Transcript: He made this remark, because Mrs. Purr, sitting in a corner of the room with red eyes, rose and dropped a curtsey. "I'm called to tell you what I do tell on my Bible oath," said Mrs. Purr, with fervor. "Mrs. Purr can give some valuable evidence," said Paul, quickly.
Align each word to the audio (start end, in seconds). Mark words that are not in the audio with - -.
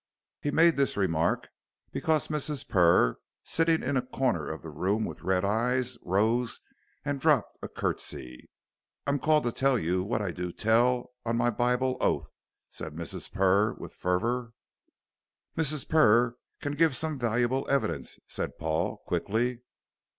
He 0.41 0.49
made 0.49 0.77
this 0.77 0.97
remark, 0.97 1.49
because 1.91 2.27
Mrs. 2.29 2.67
Purr, 2.67 3.19
sitting 3.43 3.83
in 3.83 3.95
a 3.97 4.01
corner 4.01 4.49
of 4.49 4.63
the 4.63 4.71
room 4.71 5.05
with 5.05 5.21
red 5.21 5.45
eyes, 5.45 5.95
rose 6.03 6.59
and 7.05 7.21
dropped 7.21 7.59
a 7.61 7.67
curtsey. 7.69 8.49
"I'm 9.05 9.19
called 9.19 9.43
to 9.43 9.51
tell 9.51 9.77
you 9.77 10.01
what 10.01 10.19
I 10.19 10.31
do 10.31 10.51
tell 10.51 11.11
on 11.23 11.37
my 11.37 11.51
Bible 11.51 11.97
oath," 12.01 12.31
said 12.67 12.95
Mrs. 12.95 13.31
Purr, 13.31 13.73
with 13.73 13.93
fervor. 13.93 14.53
"Mrs. 15.55 15.87
Purr 15.87 16.35
can 16.61 16.73
give 16.73 16.95
some 16.95 17.19
valuable 17.19 17.67
evidence," 17.69 18.17
said 18.25 18.57
Paul, 18.57 19.03
quickly. 19.05 19.61